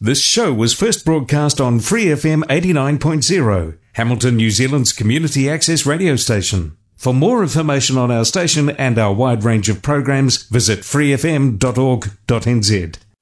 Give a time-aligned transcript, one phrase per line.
[0.00, 6.14] This show was first broadcast on Free FM 89.0, Hamilton, New Zealand's community access radio
[6.14, 6.76] station.
[6.94, 11.58] For more information on our station and our wide range of programs, visit freefm.org.nz.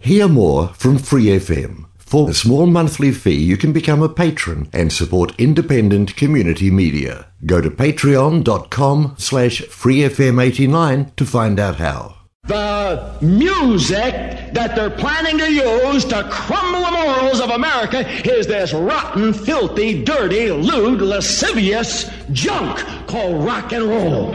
[0.01, 1.87] Hear more from Free FM.
[1.97, 7.29] For a small monthly fee, you can become a patron and support independent community media.
[7.47, 12.16] Go to patreon.com slash freefm89 to find out how.
[12.47, 18.73] The music that they're planning to use to crumble the morals of America is this
[18.73, 22.79] rotten, filthy, dirty, lewd, lascivious junk
[23.09, 24.33] called rock and roll.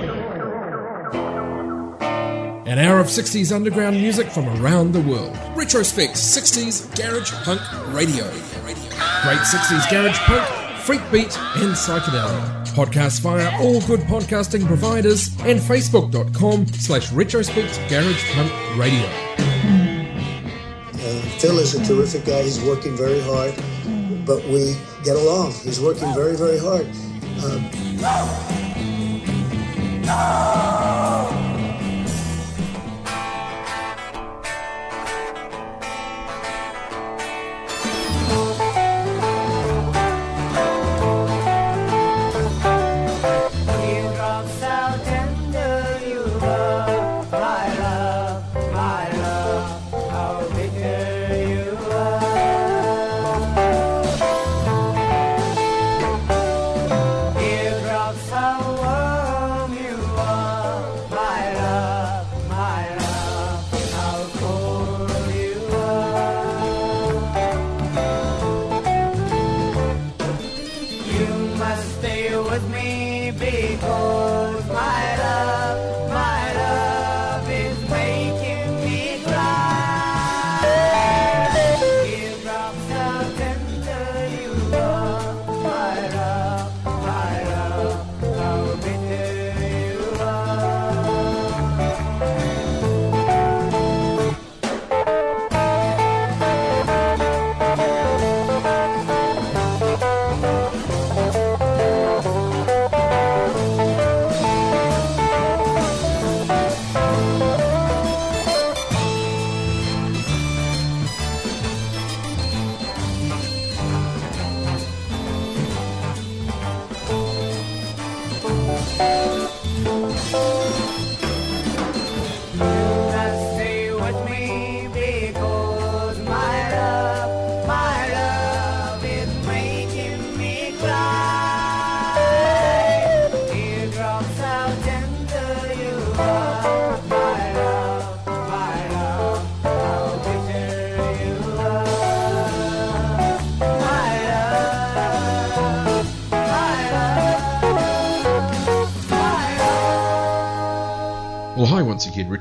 [2.68, 5.38] An hour of 60s underground music from around the world.
[5.56, 7.62] Retrospect 60s Garage Punk
[7.94, 8.30] Radio.
[8.64, 12.61] Great 60s Garage Punk, Freak Beat, and Psychedelic.
[12.72, 19.06] Podcast via all good podcasting providers and facebook.com slash retrospect garage punk radio.
[20.94, 22.44] Uh, Phil is a terrific guy.
[22.44, 23.54] He's working very hard,
[24.26, 25.54] but we get along.
[25.54, 26.88] He's working very, very hard.
[27.44, 27.70] Um,
[30.04, 31.51] Teardrops
[72.52, 74.51] with me because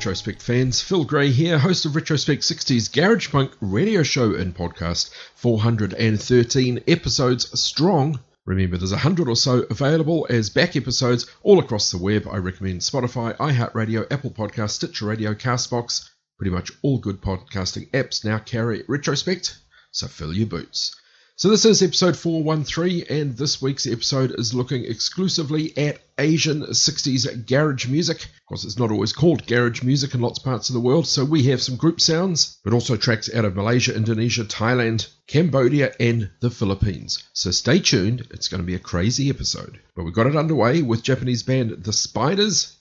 [0.01, 0.81] Retrospect fans.
[0.81, 5.11] Phil Gray here, host of Retrospect 60s Garage Punk radio show and podcast.
[5.35, 8.19] 413 episodes strong.
[8.47, 12.27] Remember, there's a hundred or so available as back episodes all across the web.
[12.27, 16.09] I recommend Spotify, iHeartRadio, Apple Podcasts, Stitcher Radio, Castbox.
[16.39, 19.59] Pretty much all good podcasting apps now carry Retrospect,
[19.91, 20.97] so fill your boots.
[21.41, 27.47] So this is episode 413, and this week's episode is looking exclusively at Asian 60s
[27.47, 28.25] garage music.
[28.25, 31.07] Of course, it's not always called garage music in lots of parts of the world,
[31.07, 35.95] so we have some group sounds, but also tracks out of Malaysia, Indonesia, Thailand, Cambodia,
[35.99, 37.23] and the Philippines.
[37.33, 39.81] So stay tuned, it's going to be a crazy episode.
[39.97, 42.77] But we got it underway with Japanese band The Spiders,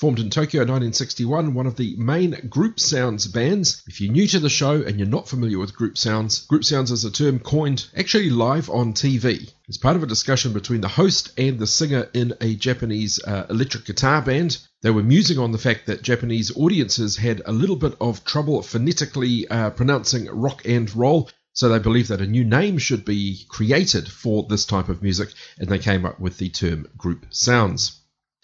[0.00, 3.82] Formed in Tokyo 1961, one of the main group sounds bands.
[3.86, 6.90] If you're new to the show and you're not familiar with group sounds, group sounds
[6.90, 9.52] is a term coined actually live on TV.
[9.68, 13.44] It's part of a discussion between the host and the singer in a Japanese uh,
[13.50, 17.76] electric guitar band, they were musing on the fact that Japanese audiences had a little
[17.76, 21.28] bit of trouble phonetically uh, pronouncing rock and roll.
[21.52, 25.28] So they believed that a new name should be created for this type of music,
[25.58, 27.99] and they came up with the term group sounds.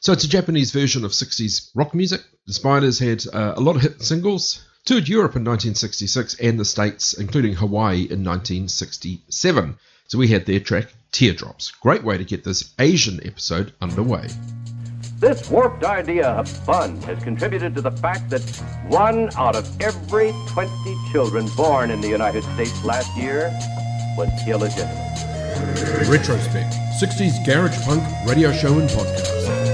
[0.06, 2.23] So it's a Japanese version of 60s rock music.
[2.47, 6.64] The Spiders had uh, a lot of hit singles, toured Europe in 1966 and the
[6.64, 9.76] States, including Hawaii in 1967.
[10.06, 11.73] So we had their track Teardrops.
[11.73, 14.29] Great way to get this Asian episode underway.
[15.19, 18.43] This warped idea of fun has contributed to the fact that
[18.87, 20.70] one out of every 20
[21.11, 23.50] children born in the United States last year
[24.17, 25.03] was illegitimate.
[26.08, 29.65] Retrospect 60s Garage Punk radio show and podcast.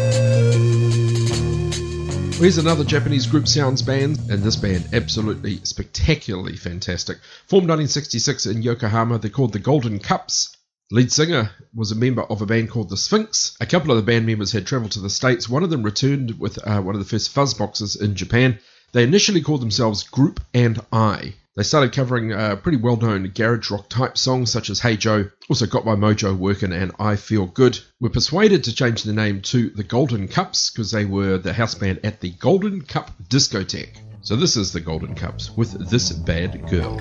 [2.39, 7.19] Here's another Japanese group sounds band, and this band absolutely spectacularly fantastic.
[7.47, 10.57] Formed 1966 in Yokohama, they're called the Golden Cups.
[10.91, 13.57] Lead singer was a member of a band called the Sphinx.
[13.61, 15.49] A couple of the band members had travelled to the States.
[15.49, 18.59] One of them returned with uh, one of the first fuzz boxes in Japan.
[18.93, 21.35] They initially called themselves Group and I.
[21.55, 25.29] They started covering uh, pretty well known garage rock type songs such as Hey Joe,
[25.51, 27.79] also Got My Mojo Working and I Feel Good.
[28.01, 31.75] Were persuaded to change the name to the Golden Cups because they were the house
[31.75, 33.99] band at the Golden Cup Discotheque.
[34.23, 36.99] So this is the Golden Cups with This Bad Girl.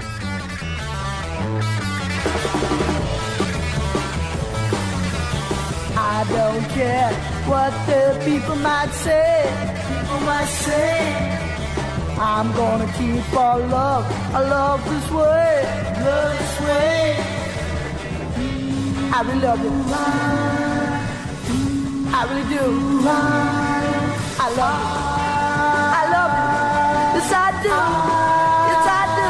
[5.98, 7.14] I don't care
[7.48, 9.46] what the people might say.
[9.88, 11.51] People might say.
[12.24, 15.64] I'm gonna keep our love, our love this way,
[16.06, 17.18] love this way.
[19.12, 19.72] I really love you.
[22.14, 22.62] I really do.
[24.40, 24.94] I love you.
[25.98, 26.46] I love you.
[27.18, 27.76] Yes, I do.
[28.70, 29.30] Yes, I do.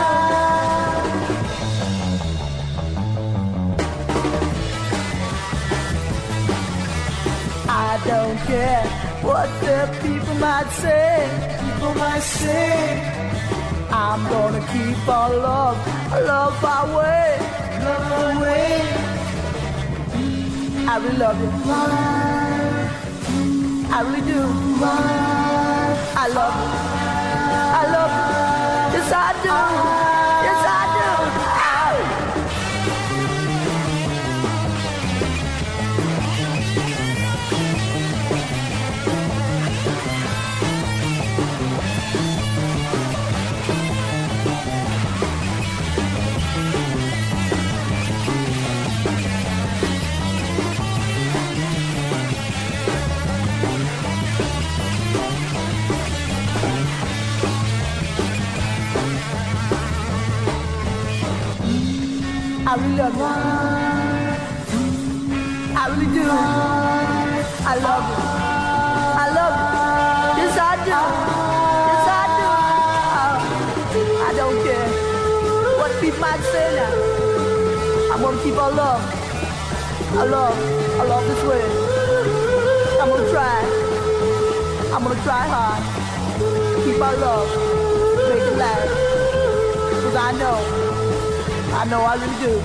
[7.70, 8.84] I don't care
[9.24, 11.61] what the people might say.
[11.98, 13.22] Might say.
[13.92, 15.78] I'm gonna keep our love,
[16.12, 17.38] love our way,
[17.84, 18.82] love our way.
[20.88, 21.50] I really love you.
[23.94, 24.42] I really do.
[26.24, 26.70] I love you.
[27.80, 28.12] I love
[28.94, 28.98] you.
[28.98, 30.11] Yes, I do.
[62.72, 63.24] I really love you.
[65.76, 66.24] I really do.
[66.24, 68.16] I love you.
[69.20, 70.40] I love you.
[70.40, 71.00] Yes, I do.
[71.92, 72.48] Yes, I do.
[74.24, 74.88] I don't care
[75.80, 76.96] what people might say now.
[78.14, 79.04] I'm gonna keep our love.
[80.16, 80.56] I love,
[80.98, 81.66] I love this way.
[83.02, 83.68] I'm gonna try.
[84.96, 85.84] I'm gonna try hard.
[86.86, 87.50] Keep our love.
[88.30, 88.96] Make it last.
[90.04, 90.91] Cause I know.
[91.74, 92.62] I know I really do.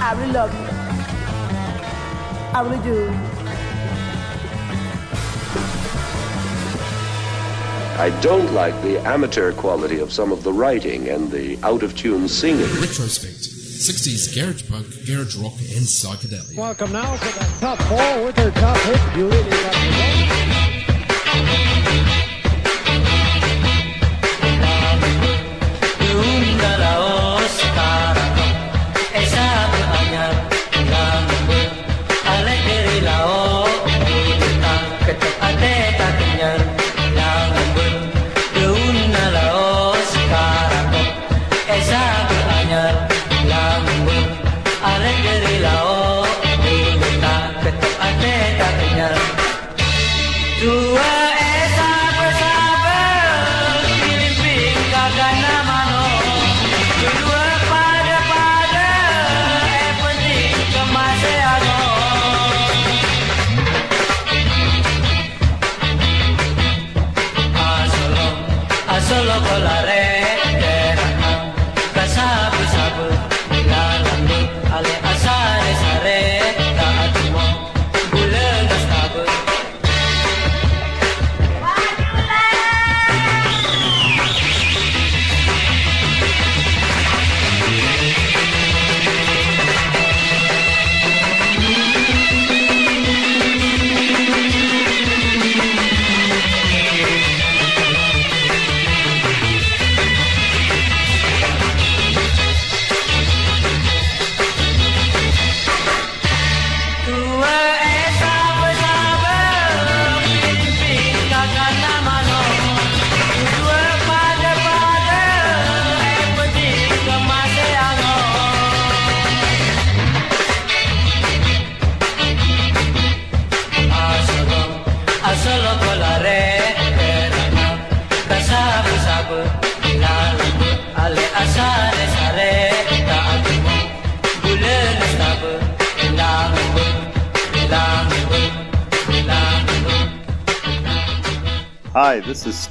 [0.00, 0.66] I really love you.
[2.54, 3.10] I really do.
[7.98, 11.96] I don't like the amateur quality of some of the writing and the out of
[11.96, 12.66] tune singing.
[12.80, 16.56] Retrospect 60s garage punk, garage rock, and psychedelia.
[16.56, 19.16] Welcome now to the top four with their top hit.
[19.16, 20.75] You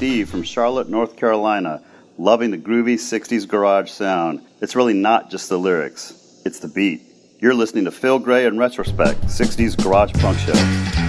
[0.05, 1.81] Steve from Charlotte, North Carolina,
[2.19, 4.39] loving the groovy 60s garage sound.
[4.61, 7.01] It's really not just the lyrics, it's the beat.
[7.39, 11.04] You're listening to Phil Gray in Retrospect, 60s Garage Punk Show.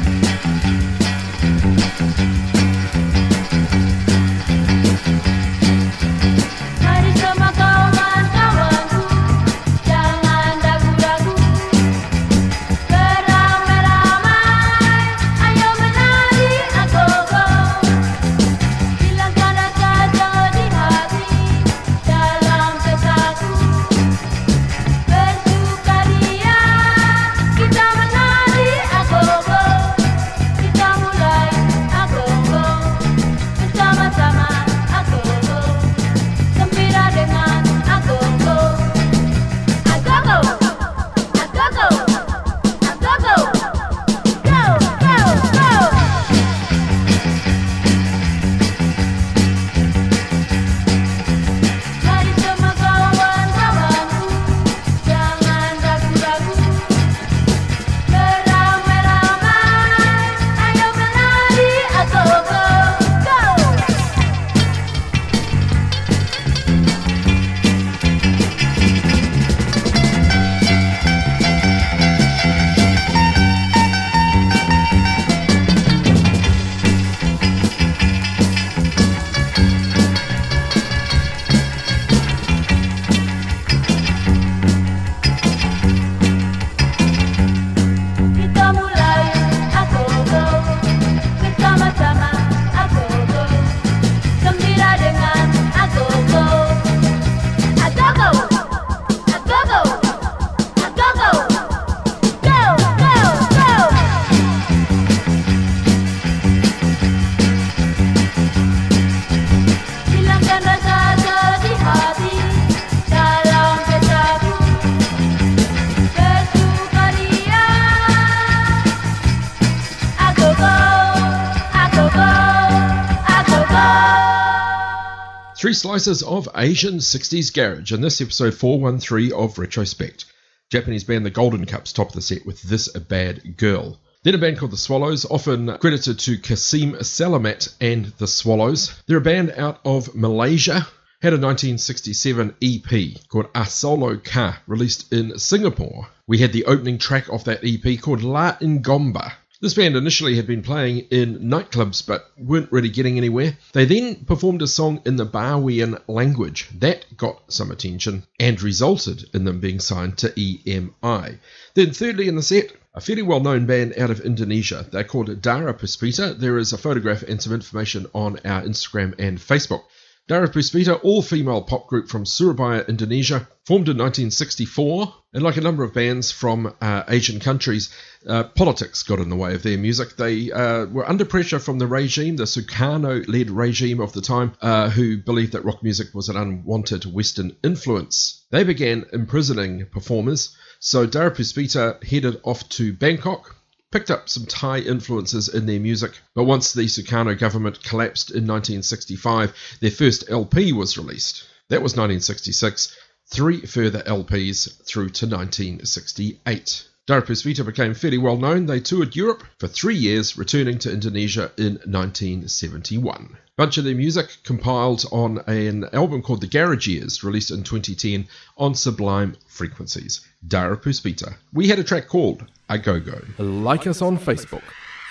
[125.76, 130.24] Slices of Asian 60s garage in this episode 413 of Retrospect.
[130.70, 134.00] Japanese band The Golden Cups top the set with This a Bad Girl.
[134.22, 138.94] Then a band called The Swallows, often credited to Kassim Selamat and The Swallows.
[139.06, 140.88] They're a band out of Malaysia.
[141.20, 146.08] Had a 1967 EP called Asolo Ka, released in Singapore.
[146.26, 149.30] We had the opening track off that EP called La Ngomba.
[149.58, 153.56] This band initially had been playing in nightclubs but weren't really getting anywhere.
[153.72, 156.68] They then performed a song in the Bawean language.
[156.78, 161.38] That got some attention and resulted in them being signed to EMI.
[161.72, 164.86] Then, thirdly, in the set, a fairly well known band out of Indonesia.
[164.90, 166.38] They're called Dara Puspita.
[166.38, 169.84] There is a photograph and some information on our Instagram and Facebook.
[170.28, 175.14] Dara Puspita, all female pop group from Surabaya, Indonesia, formed in 1964.
[175.32, 177.90] And like a number of bands from uh, Asian countries,
[178.26, 180.16] uh, politics got in the way of their music.
[180.16, 184.54] They uh, were under pressure from the regime, the Sukarno led regime of the time,
[184.60, 188.44] uh, who believed that rock music was an unwanted Western influence.
[188.50, 193.54] They began imprisoning performers, so Dara Puspita headed off to Bangkok
[193.92, 198.46] picked up some Thai influences in their music, but once the Sukarno government collapsed in
[198.46, 201.44] 1965, their first LP was released.
[201.68, 202.96] That was 1966,
[203.30, 206.88] three further LPs through to 1968.
[207.06, 208.66] Dara Puspita became fairly well known.
[208.66, 213.28] They toured Europe for three years, returning to Indonesia in 1971.
[213.32, 217.62] A Bunch of their music compiled on an album called The Garage Years, released in
[217.62, 218.26] 2010
[218.58, 220.20] on Sublime Frequencies.
[220.46, 221.36] Dara Puspita.
[221.52, 223.22] We had a track called A Go Go.
[223.38, 224.64] Like us on Facebook.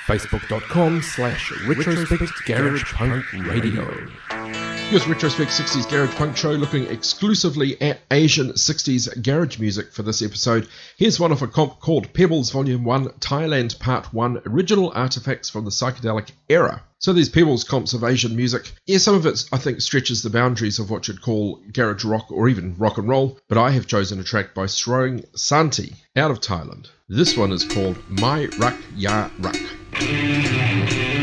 [0.06, 4.65] Facebook.com slash Retrospect Garage Punk Radio.
[4.90, 10.22] Here's Retrospect 60s Garage Punk Show looking exclusively at Asian 60s garage music for this
[10.22, 10.68] episode.
[10.96, 15.66] Here's one of a comp called Pebbles Volume 1 Thailand Part 1 Original Artifacts from
[15.66, 16.84] the Psychedelic Era.
[17.00, 20.30] So these Pebbles comps of Asian music, yeah, some of it I think stretches the
[20.30, 23.88] boundaries of what you'd call garage rock or even rock and roll, but I have
[23.88, 26.90] chosen a track by Sroing Santi out of Thailand.
[27.10, 31.15] This one is called My Rak Ya Rak.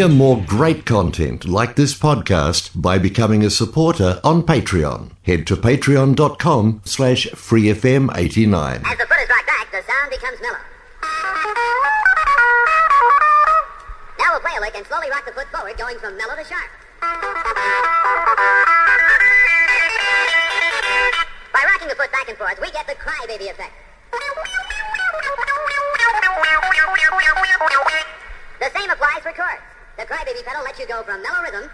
[0.00, 5.10] hear more great content like this podcast by becoming a supporter on Patreon.
[5.24, 8.80] Head to patreon.com slash freefm89.
[8.80, 10.56] As the foot is brought back, the sound becomes mellow.
[14.18, 16.44] Now we'll play a lick and slowly rock the foot forward, going from mellow to
[16.44, 16.70] sharp.
[21.52, 23.74] By rocking the foot back and forth, we get the crybaby effect.
[28.60, 29.69] The same applies for chords.
[30.00, 31.70] The crybaby pedal lets you go from mellow rhythm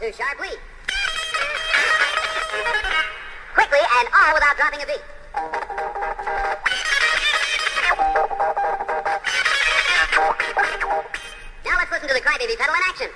[0.00, 0.58] to sharp lead
[3.52, 5.02] Quickly and all without dropping a beat.
[11.66, 13.10] Now let's listen to the crybaby pedal in action.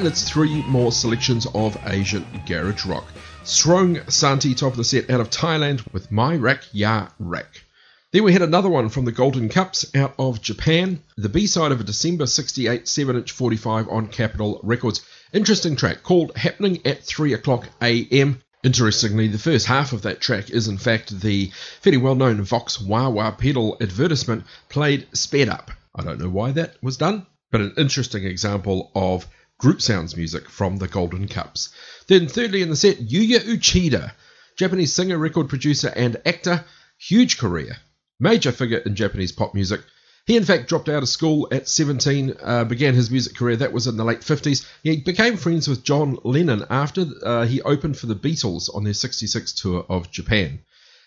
[0.00, 3.04] And it's three more selections of Asian garage rock.
[3.44, 7.62] Strong Santi, top of the set out of Thailand with My Rak Ya Rak.
[8.10, 11.70] Then we had another one from the Golden Cups out of Japan, the B side
[11.70, 15.04] of a December 68 7 inch 45 on Capitol Records.
[15.34, 18.40] Interesting track called Happening at 3 o'clock am.
[18.62, 21.50] Interestingly, the first half of that track is in fact the
[21.82, 25.70] fairly well known Vox Wah Wah pedal advertisement played sped up.
[25.94, 29.26] I don't know why that was done, but an interesting example of
[29.60, 31.68] group sounds music from the Golden Cups.
[32.08, 34.12] Then, thirdly in the set, Yuya Uchida,
[34.56, 36.64] Japanese singer, record producer, and actor,
[36.98, 37.76] huge career,
[38.18, 39.82] major figure in Japanese pop music.
[40.26, 43.56] He, in fact, dropped out of school at 17, uh, began his music career.
[43.56, 44.66] That was in the late 50s.
[44.82, 48.94] He became friends with John Lennon after uh, he opened for the Beatles on their
[48.94, 50.60] 66 tour of Japan.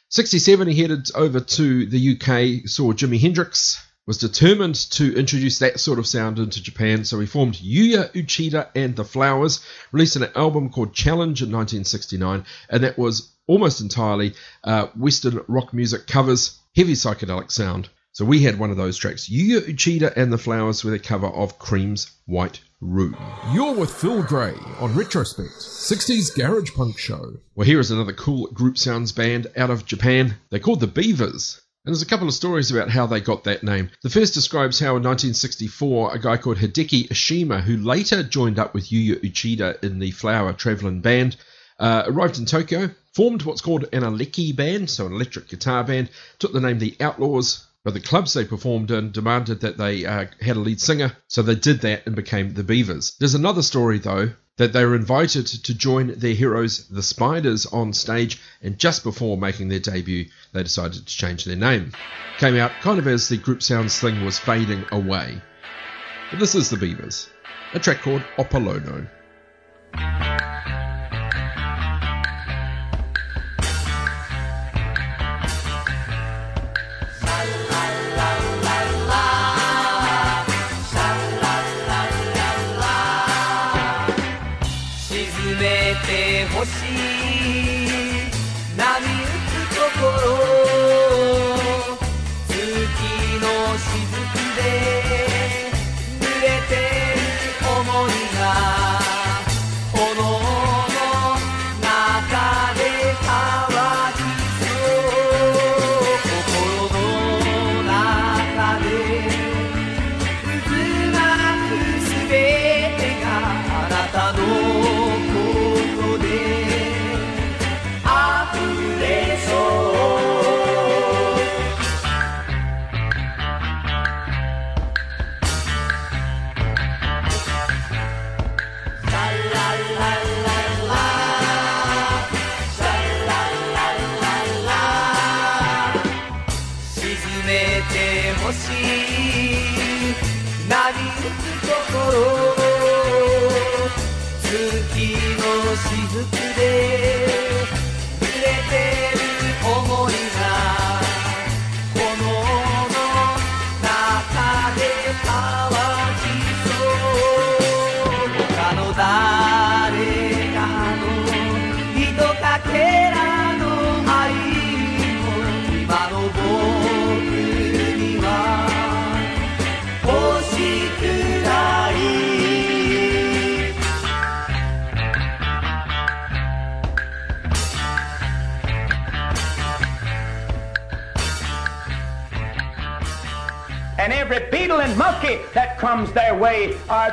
[0.09, 5.79] 67, he headed over to the UK, saw Jimi Hendrix, was determined to introduce that
[5.79, 9.61] sort of sound into Japan, so he formed Yuya Uchida and the Flowers,
[9.91, 15.73] released an album called Challenge in 1969, and that was almost entirely uh, Western rock
[15.73, 17.89] music covers, heavy psychedelic sound.
[18.11, 21.27] So we had one of those tracks, Yuya Uchida and the Flowers, with a cover
[21.27, 23.17] of Cream's White Room.
[23.53, 27.37] You're with Phil Gray on Retrospect, 60s Garage Punk Show.
[27.55, 30.35] Well, here is another cool group sounds band out of Japan.
[30.51, 31.59] They're called the Beavers.
[31.85, 33.89] And there's a couple of stories about how they got that name.
[34.03, 38.73] The first describes how in 1964, a guy called Hideki Ishima, who later joined up
[38.73, 41.35] with Yuya Uchida in the Flower Traveling Band,
[41.79, 46.09] uh, arrived in Tokyo, formed what's called an eleki band, so an electric guitar band,
[46.39, 50.27] took the name The Outlaws, but the clubs they performed in demanded that they uh,
[50.39, 53.13] had a lead singer, so they did that and became the Beavers.
[53.19, 57.93] There's another story, though, that they were invited to join their heroes, the Spiders, on
[57.93, 61.91] stage, and just before making their debut, they decided to change their name.
[62.37, 65.41] Came out kind of as the group sounds thing was fading away.
[66.29, 67.29] But this is the Beavers,
[67.73, 69.07] a track called Opolono.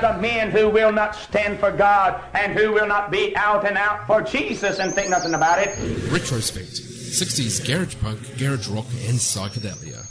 [0.01, 3.35] Way are the men who will not stand for God and who will not be
[3.37, 5.69] out and out for Jesus and think nothing about it.
[6.11, 10.07] Retrospect 60s garage punk, garage rock, and psychedelia.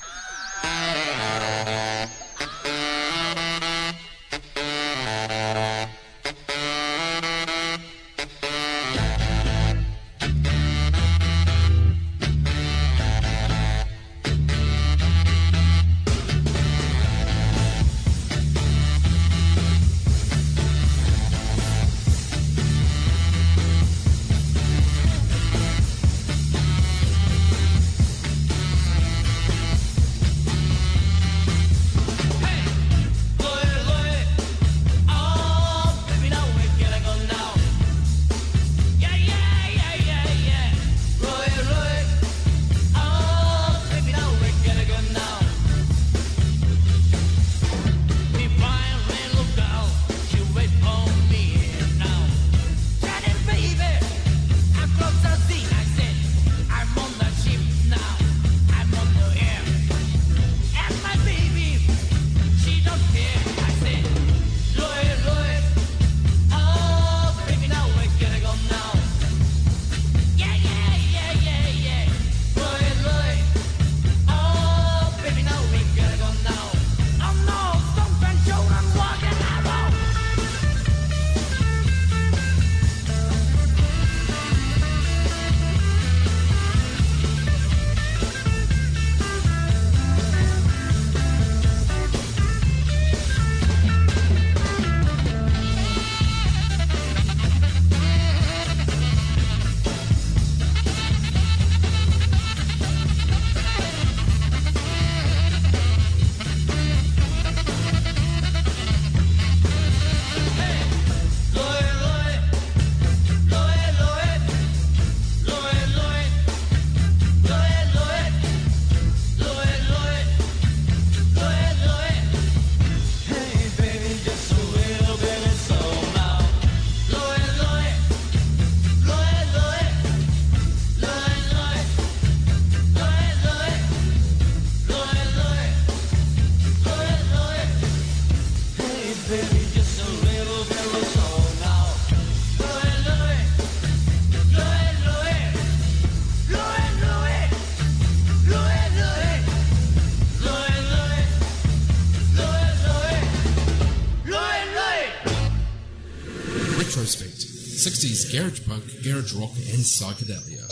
[158.31, 160.63] garage punk, garage rock, and psychedelia.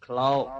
[0.00, 0.53] It's.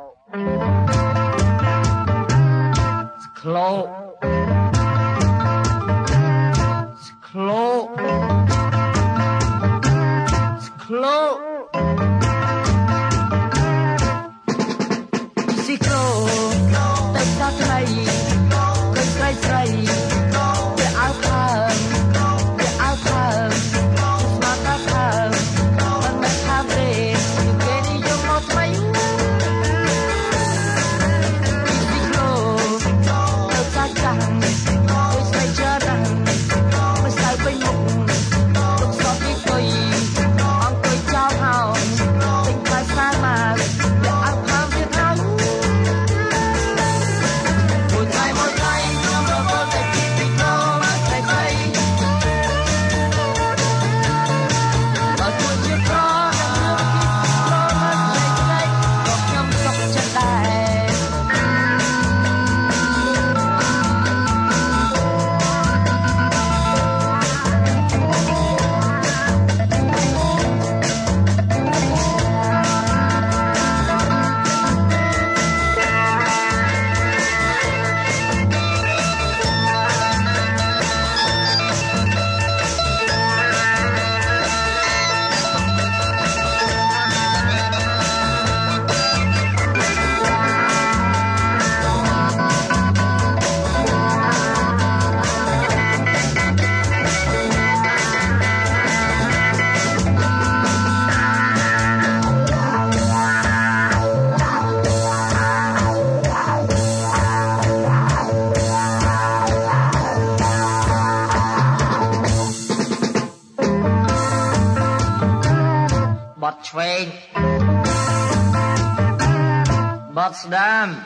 [120.45, 121.01] Potsdam.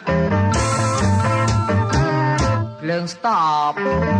[3.06, 4.17] Stop.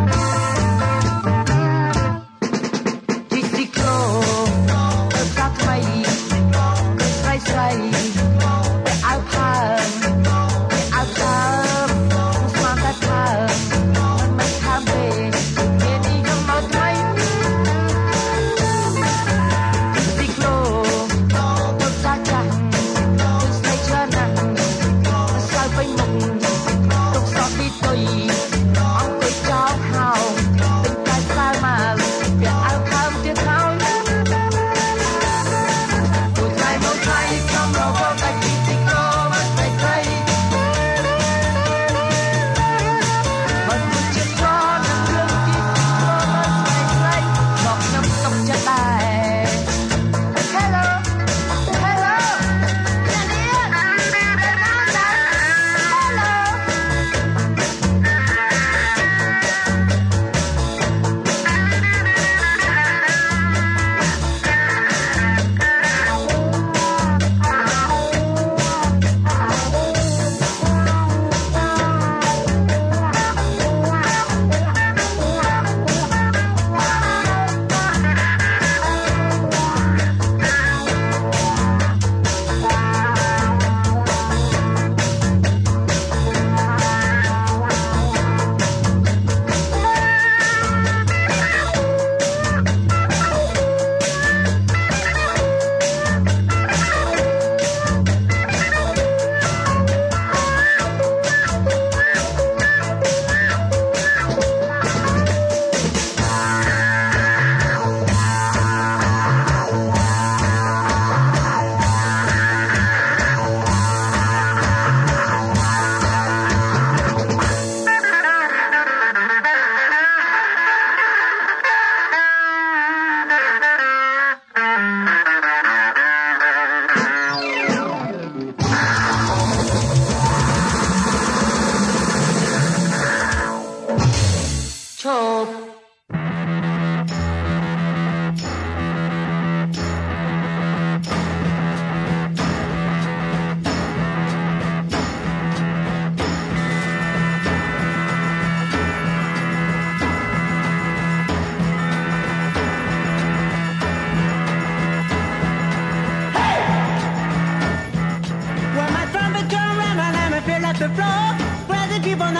[160.78, 161.38] Door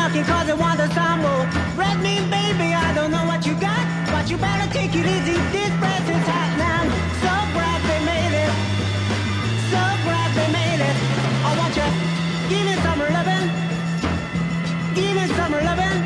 [0.08, 1.44] knocking cause they want some more.
[1.76, 5.36] Red mean baby, I don't know what you got, but you better take it easy.
[5.54, 6.82] This breath is hot now.
[7.22, 8.52] So glad they made it.
[9.72, 10.96] So glad they made it.
[11.46, 11.88] I want you.
[12.50, 13.46] Give me some lovin'.
[14.94, 15.98] Give me some lovin'.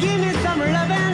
[0.00, 1.09] Give me some lovin'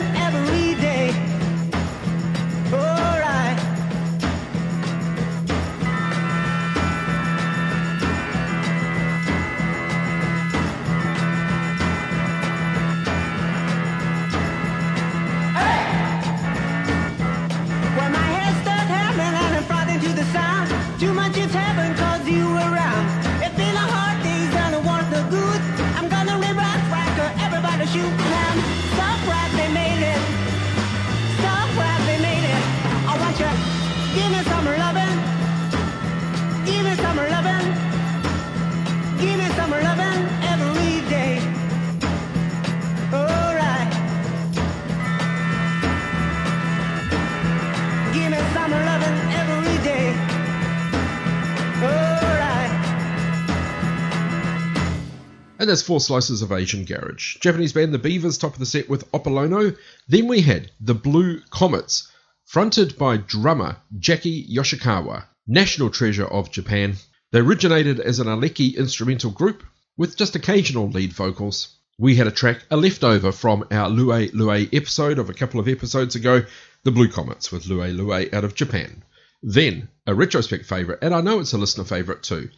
[55.67, 57.39] And there's four slices of Asian garage.
[57.39, 59.75] Japanese band The Beavers, top of the set with Opolono.
[60.07, 62.09] Then we had The Blue Comets,
[62.45, 66.95] fronted by drummer Jackie Yoshikawa, national treasure of Japan.
[67.33, 69.61] They originated as an eleki instrumental group
[69.97, 71.75] with just occasional lead vocals.
[71.99, 75.67] We had a track, a leftover from our Lue Lue episode of a couple of
[75.67, 76.45] episodes ago,
[76.85, 79.03] The Blue Comets with Lue Lue out of Japan.
[79.43, 82.51] Then, a retrospect favourite, and I know it's a listener favourite too,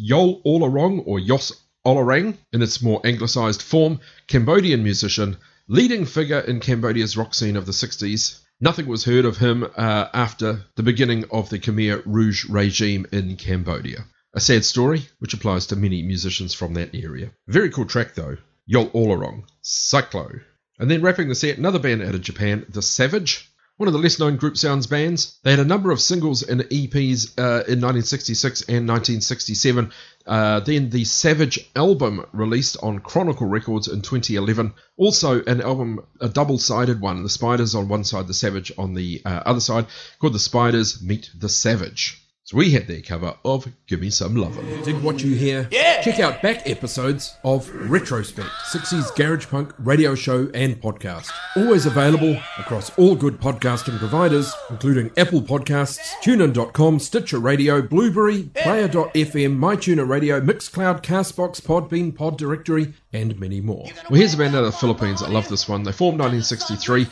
[0.00, 1.52] Yol Olarong or Yos
[1.86, 5.36] Olarang in its more anglicised form, Cambodian musician,
[5.68, 8.40] leading figure in Cambodia's rock scene of the 60s.
[8.60, 13.36] Nothing was heard of him uh, after the beginning of the Khmer Rouge regime in
[13.36, 14.06] Cambodia.
[14.32, 17.30] A sad story, which applies to many musicians from that area.
[17.46, 18.36] Very cool track though,
[18.70, 20.40] Yol Olarong, Cyclo.
[20.78, 23.98] And then wrapping the set, another band out of Japan, The Savage, one of the
[23.98, 25.38] less known group sounds bands.
[25.42, 29.92] They had a number of singles and EPs uh, in 1966 and 1967.
[30.26, 34.74] Uh, then the Savage album released on Chronicle Records in 2011.
[34.96, 38.94] Also, an album, a double sided one, The Spiders on one side, The Savage on
[38.94, 39.86] the uh, other side,
[40.20, 42.23] called The Spiders Meet the Savage.
[42.46, 44.82] So we had their cover of Give Me Some Lovin'.
[44.82, 45.66] Did what you hear?
[45.70, 46.02] Yeah.
[46.02, 51.30] Check out back episodes of Retrospect, 60s Garage Punk radio show and podcast.
[51.56, 59.56] Always available across all good podcasting providers, including Apple Podcasts, TuneIn.com, Stitcher Radio, Blubrry, Player.fm,
[59.56, 63.86] MyTuner Radio, Mixcloud, Castbox, Podbean, Pod Directory, and many more.
[64.10, 65.22] Well, here's a band out of the Philippines.
[65.22, 65.84] I love this one.
[65.84, 67.06] They formed 1963,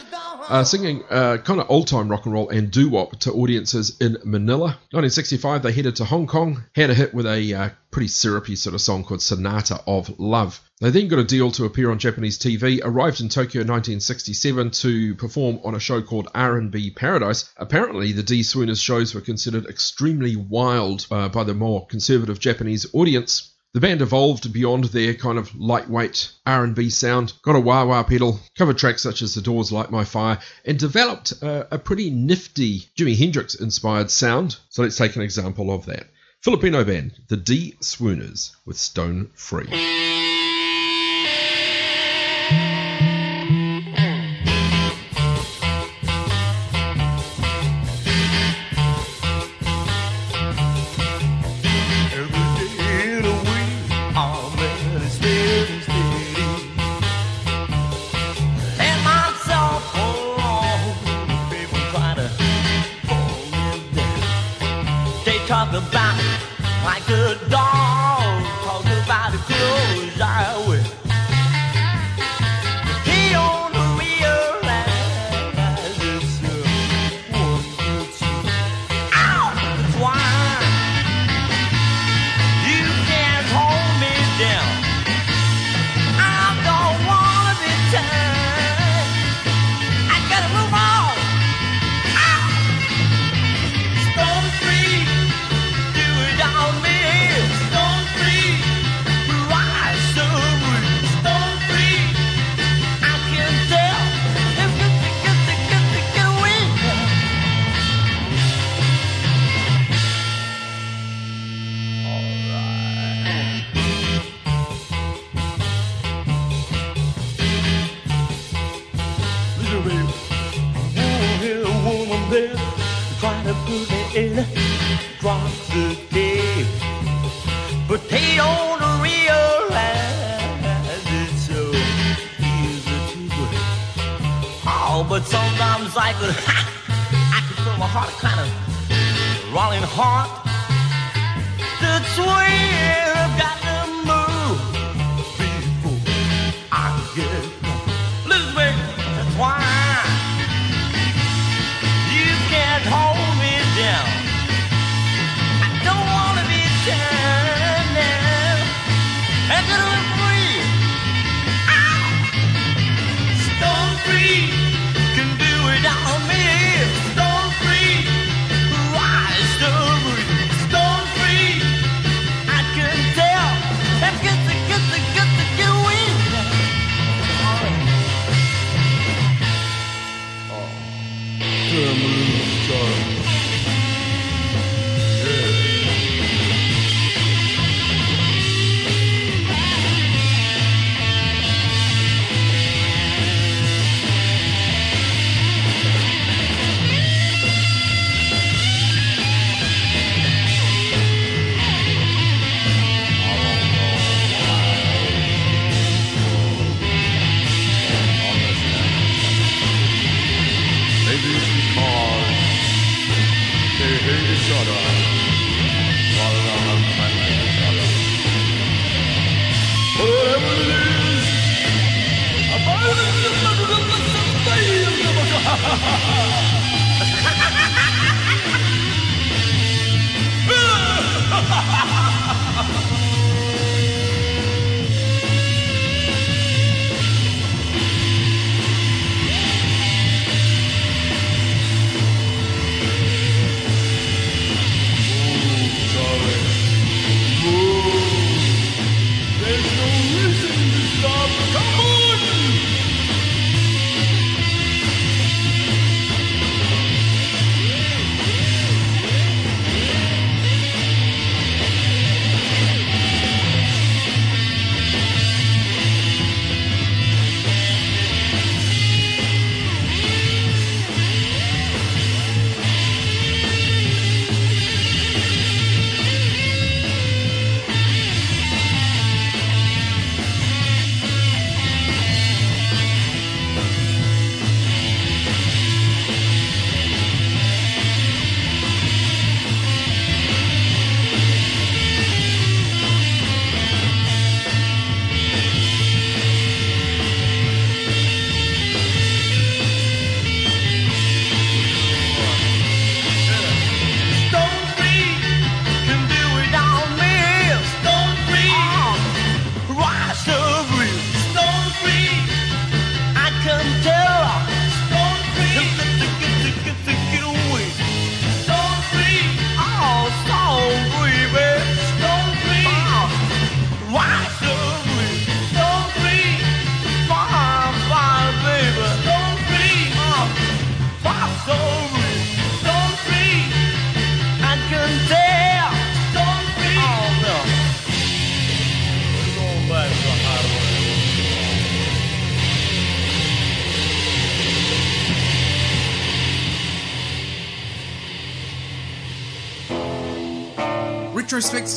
[0.49, 3.97] uh, singing uh, kind of old time rock and roll and doo wop to audiences
[4.01, 4.79] in Manila.
[4.91, 8.75] 1965, they headed to Hong Kong, had a hit with a uh, pretty syrupy sort
[8.75, 10.61] of song called Sonata of Love.
[10.81, 14.71] They then got a deal to appear on Japanese TV, arrived in Tokyo in 1967
[14.73, 17.49] to perform on a show called R&B Paradise.
[17.57, 23.52] Apparently, the D'Swooners shows were considered extremely wild uh, by the more conservative Japanese audience.
[23.75, 28.77] The band evolved beyond their kind of lightweight R&B sound, got a wah-wah pedal, covered
[28.77, 33.17] tracks such as The Doors' Light My Fire, and developed uh, a pretty nifty Jimi
[33.17, 34.57] Hendrix-inspired sound.
[34.69, 36.07] So let's take an example of that.
[36.43, 39.69] Filipino band, the D'Swooners, with Stone Free.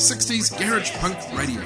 [0.05, 1.61] 60s Garage Punk Radio.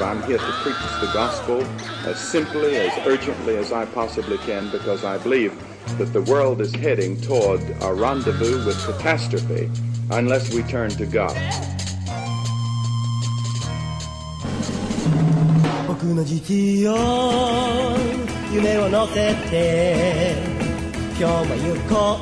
[0.00, 1.62] I'm here to preach the gospel
[2.06, 5.52] as simply, as urgently as I possibly can because I believe
[5.98, 9.70] that the world is heading toward a rendezvous with catastrophe
[10.10, 11.36] unless we turn to God.
[15.86, 17.96] 僕の GT を
[18.52, 20.36] 夢を乗せて
[21.18, 22.20] 今日も行こ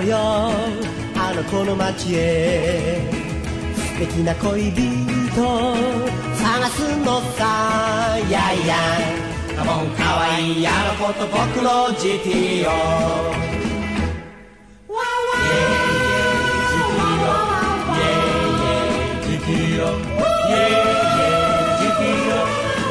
[0.00, 0.89] うよ
[1.31, 2.99] すのきの街へ。
[3.75, 4.81] 素敵な恋人
[6.35, 8.17] 探すのさ。
[8.29, 8.75] やいや。
[9.55, 12.73] カモンかわいいあの子と僕の GTO わ
[14.93, 16.15] わーイエイ
[16.81, 17.27] GTO
[17.71, 20.79] イエイ GTO イエイ
[21.81, 22.31] GTO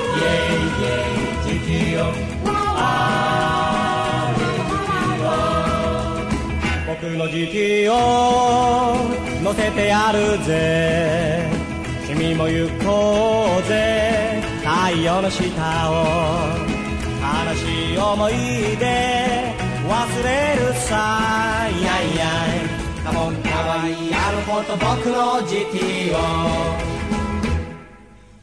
[0.01, 2.70] イエイ GTO, イエイイエイイイ GTO
[7.09, 7.93] の時期を
[9.43, 11.49] 乗せてやるぜ。
[12.07, 14.43] 君も行こうぜ。
[14.63, 15.41] 太陽の下
[15.91, 15.95] を
[17.21, 18.33] 悲しい思い
[18.77, 18.85] 出。
[19.89, 21.69] 忘れるさ。
[21.71, 22.25] いやいや
[22.57, 22.69] い。
[23.05, 26.17] カモンカワイやるほど僕の時期を。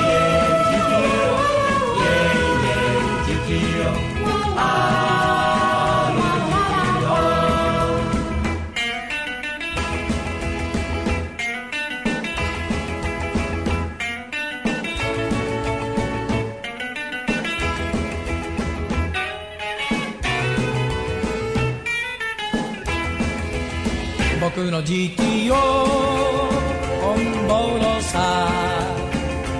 [24.57, 28.49] 僕の時期をオンさ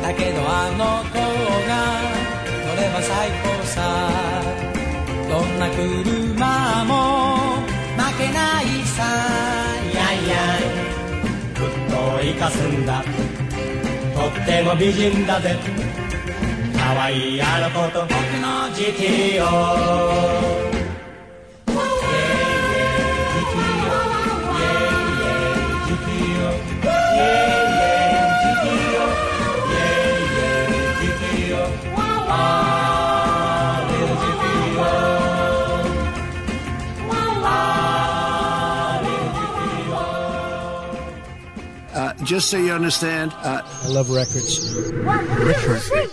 [0.01, 1.19] だけどあの子
[1.67, 1.96] が
[3.68, 3.99] さ
[5.30, 6.95] どんな車も
[7.97, 9.03] 負けないさ。
[9.93, 10.61] やいやい。
[11.53, 13.03] ふっと生かすんだ。
[13.03, 15.57] とっても美人だぜ。
[16.78, 20.66] かわいいあの子と僕の GTO
[42.28, 44.75] just so you understand, uh, I love records.
[44.91, 46.09] Retro One,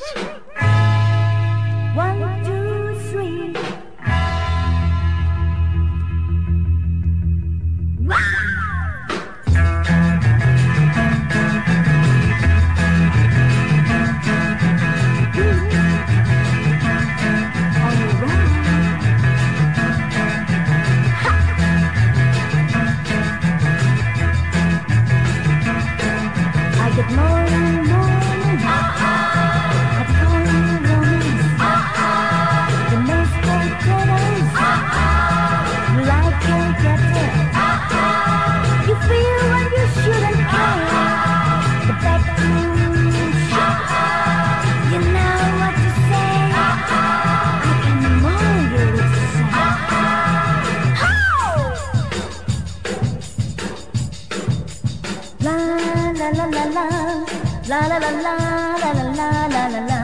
[57.75, 58.35] La la la la
[58.83, 59.99] la la la la la la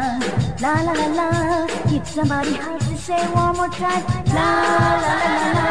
[0.58, 4.48] La la la la Need somebody hard to say one more time La
[5.04, 5.68] la la la la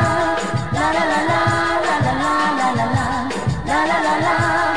[0.72, 1.41] La la la la
[1.88, 3.26] la la la la la la
[3.68, 3.86] La
[4.16, 4.68] la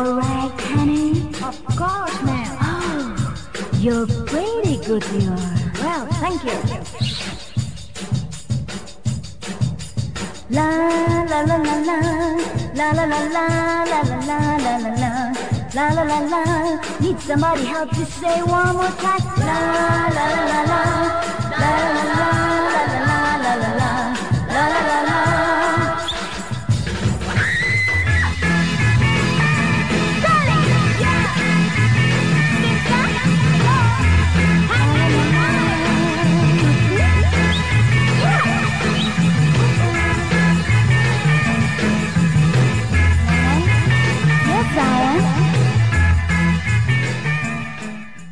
[0.00, 1.10] you feel alright, honey?
[1.42, 2.58] Of course, ma'am.
[2.60, 3.34] Oh,
[3.78, 5.72] you're pretty good, you are.
[5.80, 6.56] Well, thank you.
[10.50, 10.66] La
[11.30, 12.00] la la la la
[12.74, 15.32] la la la la la la la la la la
[15.74, 19.58] la la la la Need somebody help to say one more time la
[20.08, 21.39] la la la la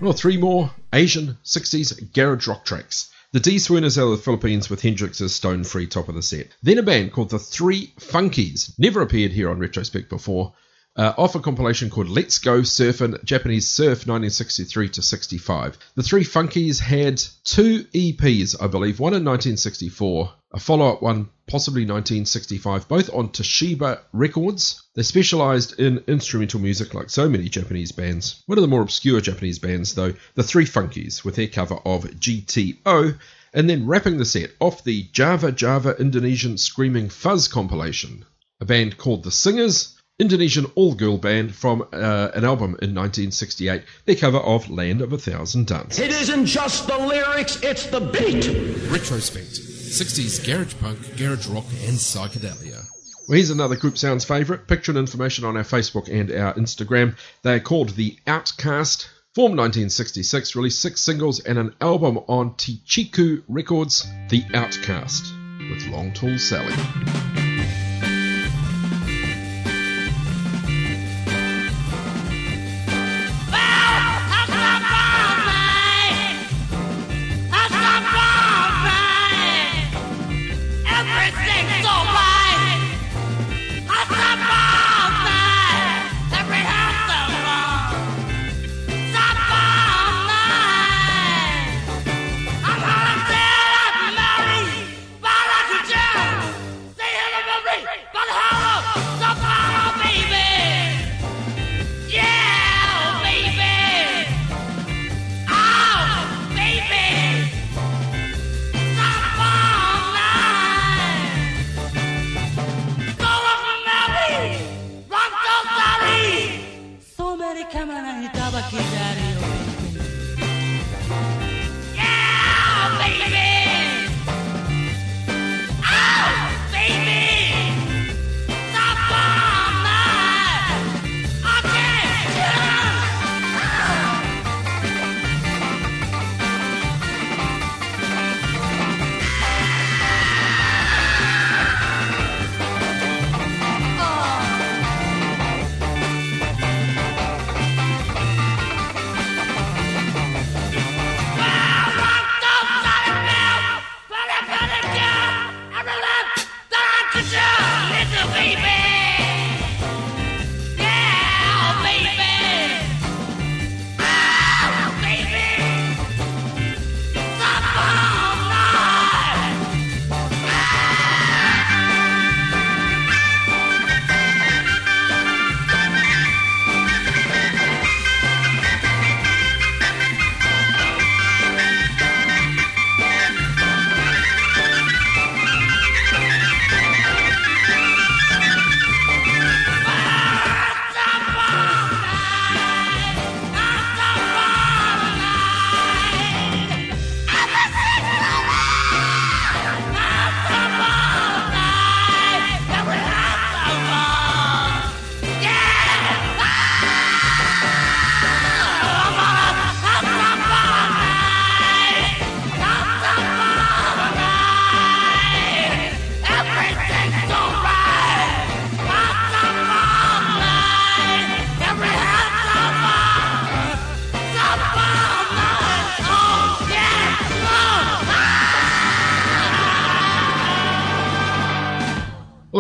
[0.09, 3.11] Well, three more Asian 60s garage rock tracks.
[3.33, 6.49] The D'Swooners out of the Philippines with Hendrix's Stone Free top of the set.
[6.63, 10.55] Then a band called the Three Funkies, never appeared here on Retrospect before,
[10.99, 15.79] uh, off a compilation called Let's Go Surfin' Japanese Surf 1963 to 65.
[15.95, 21.29] The Three Funkies had two EPs, I believe, one in 1964, a follow up one
[21.47, 24.83] possibly 1965, both on Toshiba Records.
[24.95, 28.43] They specialized in instrumental music like so many Japanese bands.
[28.47, 32.05] One of the more obscure Japanese bands, though, the Three Funkies, with their cover of
[32.05, 33.17] GTO,
[33.55, 38.25] and then wrapping the set off the Java Java Indonesian Screaming Fuzz compilation.
[38.61, 43.85] A band called The Singers, Indonesian all girl band from uh, an album in 1968,
[44.05, 46.01] their cover of Land of a Thousand Duns.
[46.01, 48.49] It isn't just the lyrics, it's the beat.
[48.91, 49.51] Retrospect
[49.89, 52.85] 60s garage punk, garage rock, and psychedelia.
[53.29, 54.67] Well, here's another Group Sounds favourite.
[54.67, 57.17] Picture and information on our Facebook and our Instagram.
[57.43, 59.09] They are called The Outcast.
[59.35, 65.33] Formed 1966, released six singles and an album on Teichiku Records, The Outcast,
[65.71, 67.48] with Long Tall Sally.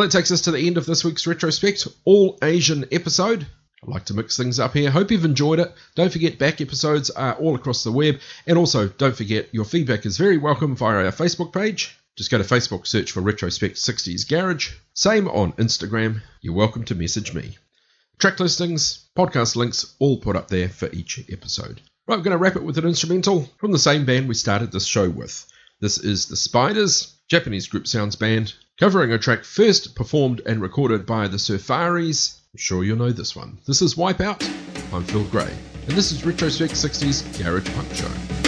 [0.09, 3.47] That takes us to the end of this week's retrospect, all Asian episode.
[3.87, 4.91] I like to mix things up here.
[4.91, 5.71] Hope you've enjoyed it.
[5.97, 8.19] Don't forget, back episodes are all across the web.
[8.47, 11.95] And also, don't forget, your feedback is very welcome via our Facebook page.
[12.17, 14.73] Just go to Facebook, search for Retrospect 60s Garage.
[14.95, 16.23] Same on Instagram.
[16.41, 17.59] You're welcome to message me.
[18.19, 21.83] Track listings, podcast links, all put up there for each episode.
[22.07, 24.73] Right, we're going to wrap it with an instrumental from the same band we started
[24.73, 25.45] this show with.
[25.81, 31.05] This is The Spiders, Japanese group sounds band, covering a track first performed and recorded
[31.05, 32.39] by the Surfaris.
[32.55, 33.59] I'm sure you'll know this one.
[33.67, 34.43] This is Wipeout.
[34.95, 35.55] I'm Phil Gray,
[35.87, 38.48] and this is Retrospect 60s Garage Punk Show.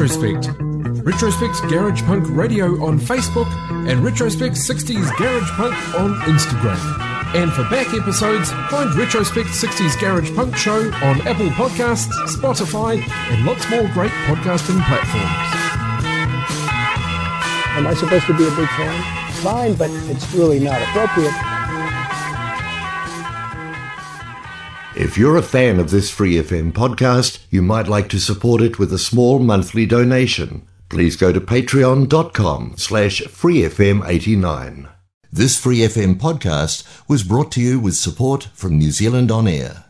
[0.00, 0.48] Retrospect.
[1.04, 3.46] Retrospect's Garage Punk Radio on Facebook
[3.86, 7.34] and Retrospect 60s Garage Punk on Instagram.
[7.34, 13.44] And for back episodes, find Retrospect 60s Garage Punk Show on Apple Podcasts, Spotify, and
[13.44, 15.70] lots more great podcasting platforms.
[17.76, 19.32] Am I supposed to be a big fan?
[19.42, 21.49] Fine, but it's really not appropriate.
[25.10, 28.78] If you're a fan of this Free FM podcast, you might like to support it
[28.78, 30.62] with a small monthly donation.
[30.88, 34.88] Please go to patreon.com slash freefm89.
[35.32, 39.89] This Free FM podcast was brought to you with support from New Zealand On Air.